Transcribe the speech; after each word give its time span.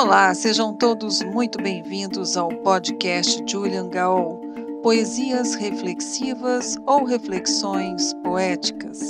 Olá, 0.00 0.32
sejam 0.32 0.72
todos 0.72 1.22
muito 1.22 1.60
bem-vindos 1.60 2.36
ao 2.36 2.48
podcast 2.62 3.42
Julian 3.50 3.88
Gaol, 3.88 4.40
Poesias 4.80 5.56
Reflexivas 5.56 6.76
ou 6.86 7.04
Reflexões 7.04 8.14
Poéticas. 8.22 9.00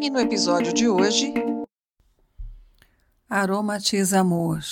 E 0.00 0.08
no 0.08 0.18
episódio 0.18 0.72
de 0.72 0.88
hoje, 0.88 1.34
Aromatiza 3.28 4.20
Amor. 4.20 4.62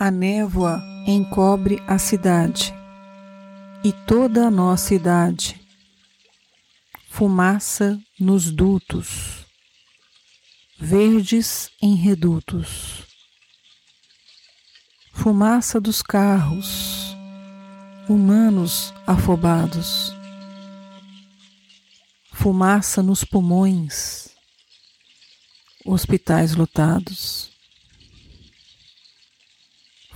A 0.00 0.12
névoa 0.12 0.80
encobre 1.04 1.82
a 1.84 1.98
cidade 1.98 2.72
e 3.82 3.92
toda 3.92 4.46
a 4.46 4.50
nossa 4.50 4.94
idade. 4.94 5.60
Fumaça 7.08 8.00
nos 8.16 8.48
dutos, 8.52 9.44
verdes 10.78 11.68
em 11.82 11.96
redutos. 11.96 13.08
Fumaça 15.12 15.80
dos 15.80 16.00
carros, 16.00 17.16
humanos 18.08 18.94
afobados. 19.04 20.14
Fumaça 22.32 23.02
nos 23.02 23.24
pulmões, 23.24 24.28
hospitais 25.84 26.54
lotados 26.54 27.57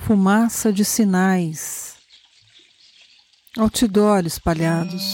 fumaça 0.04 0.72
de 0.72 0.84
sinais, 0.84 1.96
outdoor 3.56 4.26
espalhados, 4.26 5.04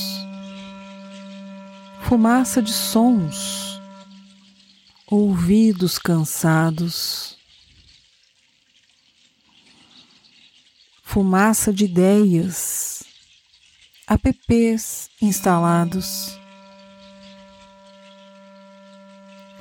fumaça 2.01 2.63
de 2.63 2.73
sons, 2.73 3.79
ouvidos 5.07 5.99
cansados, 5.99 7.37
fumaça 11.03 11.71
de 11.71 11.85
ideias, 11.85 13.05
apps 14.09 15.11
instalados, 15.21 16.39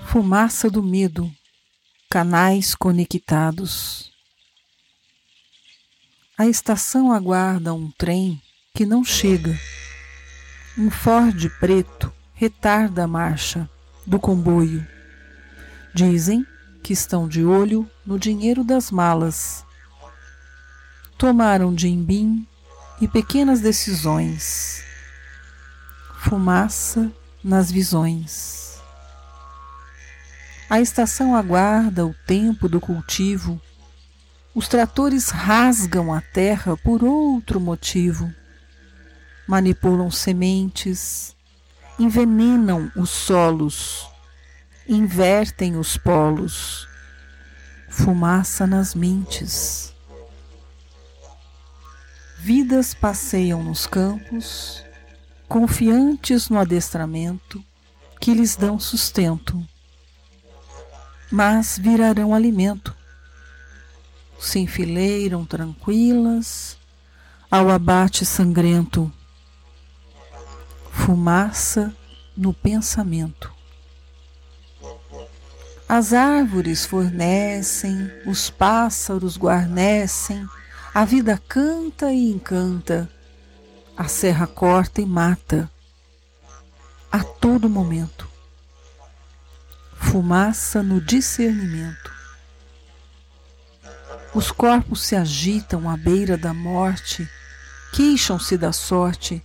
fumaça 0.06 0.70
do 0.70 0.82
medo, 0.82 1.30
canais 2.10 2.74
conectados. 2.74 4.17
A 6.40 6.46
estação 6.46 7.12
aguarda 7.12 7.74
um 7.74 7.90
trem 7.90 8.40
que 8.72 8.86
não 8.86 9.04
chega. 9.04 9.60
Um 10.78 10.92
Ford 10.92 11.50
preto 11.60 12.14
retarda 12.32 13.06
a 13.06 13.08
marcha 13.08 13.68
do 14.06 14.20
comboio. 14.20 14.86
Dizem 15.96 16.46
que 16.84 16.94
estão 16.94 17.28
de 17.28 17.44
olho 17.44 17.90
no 18.06 18.20
dinheiro 18.20 18.64
das 18.64 18.92
malas. 18.92 19.66
Tomaram 21.18 21.76
jimbim 21.76 22.46
e 23.02 23.08
pequenas 23.08 23.60
decisões. 23.60 24.84
Fumaça 26.20 27.12
nas 27.44 27.72
visões. 27.72 28.80
A 30.70 30.80
estação 30.80 31.36
aguarda 31.36 32.06
o 32.06 32.14
tempo 32.28 32.70
do 32.70 32.80
cultivo 32.80 33.60
os 34.58 34.68
tratores 34.68 35.30
rasgam 35.30 36.12
a 36.12 36.20
terra 36.20 36.76
por 36.76 37.04
outro 37.04 37.60
motivo. 37.60 38.34
Manipulam 39.48 40.10
sementes, 40.10 41.36
envenenam 42.00 42.92
os 42.96 43.12
solos, 43.12 44.10
invertem 44.88 45.78
os 45.78 45.96
polos, 45.96 46.88
fumaça 47.88 48.66
nas 48.66 48.96
mentes. 48.96 49.94
Vidas 52.40 52.96
passeiam 52.96 53.62
nos 53.62 53.86
campos, 53.86 54.84
confiantes 55.48 56.50
no 56.50 56.58
adestramento 56.58 57.64
que 58.20 58.34
lhes 58.34 58.56
dão 58.56 58.80
sustento, 58.80 59.64
mas 61.32 61.78
virarão 61.78 62.34
alimento 62.34 62.97
se 64.40 64.60
enfileiram 64.60 65.46
tranquilas 65.46 66.78
ao 67.50 67.70
abate 67.70 68.26
sangrento, 68.26 69.12
fumaça 70.92 71.96
no 72.36 72.54
pensamento. 72.54 73.52
As 75.90 76.12
árvores 76.12 76.86
fornecem, 76.86 78.12
os 78.26 78.50
pássaros 78.50 79.38
guarnecem, 79.38 80.46
a 80.94 81.06
vida 81.06 81.42
canta 81.48 82.12
e 82.12 82.32
encanta, 82.32 83.10
a 83.96 84.08
serra 84.08 84.46
corta 84.46 85.02
e 85.02 85.06
mata, 85.06 85.72
a 87.10 87.24
todo 87.24 87.70
momento. 87.70 88.28
Fumaça 89.96 90.84
no 90.84 91.00
discernimento. 91.00 92.17
Os 94.38 94.52
corpos 94.52 95.02
se 95.02 95.16
agitam 95.16 95.90
à 95.90 95.98
beira 95.98 96.38
da 96.38 96.54
morte, 96.54 97.28
queixam-se 97.92 98.56
da 98.56 98.72
sorte, 98.72 99.44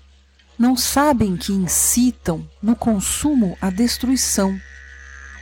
não 0.58 0.76
sabem 0.76 1.34
que 1.34 1.50
incitam 1.50 2.46
no 2.62 2.76
consumo 2.76 3.56
a 3.58 3.70
destruição, 3.70 4.60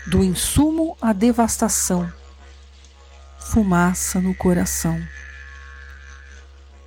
do 0.06 0.22
insumo 0.22 0.96
a 1.02 1.12
devastação, 1.12 2.12
fumaça 3.40 4.20
no 4.20 4.36
coração. 4.36 5.04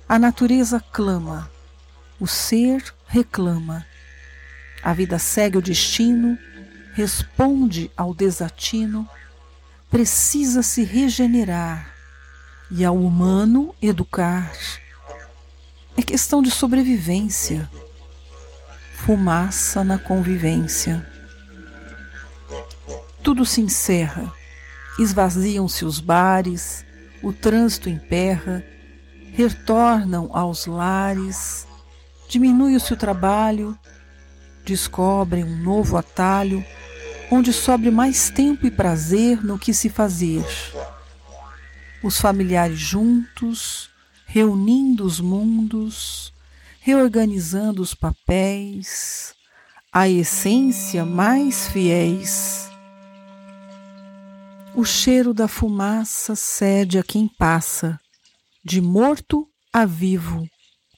A 0.08 0.18
natureza 0.18 0.82
clama, 0.90 1.50
o 2.18 2.26
ser 2.26 2.82
reclama, 3.06 3.84
a 4.82 4.94
vida 4.94 5.18
segue 5.18 5.58
o 5.58 5.62
destino, 5.62 6.38
responde 6.94 7.90
ao 7.94 8.14
desatino, 8.14 9.06
precisa 9.90 10.62
se 10.62 10.82
regenerar 10.82 11.93
e 12.70 12.84
ao 12.84 12.96
humano 12.96 13.74
educar. 13.80 14.52
É 15.96 16.02
questão 16.02 16.42
de 16.42 16.50
sobrevivência, 16.50 17.70
fumaça 18.94 19.84
na 19.84 19.98
convivência. 19.98 21.06
Tudo 23.22 23.44
se 23.44 23.60
encerra, 23.60 24.32
esvaziam-se 24.98 25.84
os 25.84 26.00
bares, 26.00 26.84
o 27.22 27.32
trânsito 27.32 27.88
emperra, 27.88 28.64
retornam 29.32 30.30
aos 30.32 30.66
lares, 30.66 31.66
diminui-se 32.28 32.92
o 32.92 32.96
trabalho, 32.96 33.78
descobrem 34.64 35.44
um 35.44 35.56
novo 35.56 35.96
atalho 35.96 36.64
onde 37.30 37.52
sobre 37.52 37.90
mais 37.90 38.30
tempo 38.30 38.66
e 38.66 38.70
prazer 38.70 39.44
no 39.44 39.58
que 39.58 39.72
se 39.72 39.88
fazer 39.88 40.44
os 42.04 42.20
familiares 42.20 42.78
juntos, 42.78 43.88
reunindo 44.26 45.06
os 45.06 45.20
mundos, 45.20 46.34
reorganizando 46.80 47.80
os 47.80 47.94
papéis, 47.94 49.34
a 49.90 50.06
essência 50.06 51.02
mais 51.06 51.66
fiéis. 51.68 52.68
O 54.74 54.84
cheiro 54.84 55.32
da 55.32 55.48
fumaça 55.48 56.36
cede 56.36 56.98
a 56.98 57.02
quem 57.02 57.26
passa, 57.26 57.98
de 58.62 58.82
morto 58.82 59.48
a 59.72 59.86
vivo, 59.86 60.46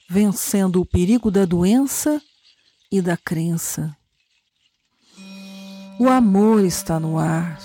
vencendo 0.09 0.81
o 0.81 0.85
perigo 0.85 1.31
da 1.31 1.45
doença 1.45 2.21
e 2.91 3.01
da 3.01 3.15
crença. 3.15 3.95
O 5.97 6.09
amor 6.09 6.65
está 6.65 6.99
no 6.99 7.17
ar. 7.17 7.57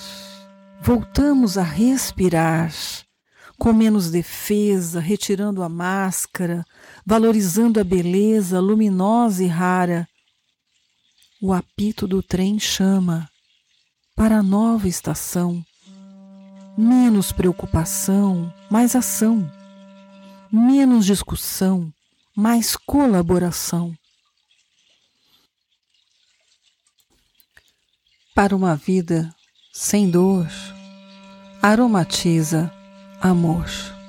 Voltamos 0.81 1.59
a 1.59 1.63
respirar 1.63 2.73
com 3.59 3.73
menos 3.73 4.11
defesa, 4.11 5.01
retirando 5.01 5.63
a 5.63 5.69
máscara, 5.69 6.65
valorizando 7.05 7.79
a 7.81 7.85
beleza 7.85 8.61
luminosa 8.61 9.45
e 9.45 9.47
rara. 9.47 10.09
O 11.41 11.53
apito 11.53 12.07
do 12.07 12.23
trem 12.23 12.59
chama 12.59 13.29
para 14.15 14.39
a 14.39 14.43
nova 14.43 14.89
estação. 14.89 15.65
Menos 16.77 17.33
preocupação, 17.33 18.53
mais 18.71 18.95
ação. 18.97 19.51
Menos 20.51 21.05
discussão, 21.05 21.93
mais 22.37 22.77
colaboração. 22.77 23.95
Para 28.35 28.57
uma 28.57 28.77
vida 28.77 29.35
sem 29.73 30.11
dor, 30.11 30.49
aromatiza 31.63 32.73
amor. 33.23 34.02